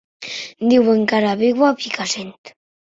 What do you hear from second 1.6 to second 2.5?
a Picassent.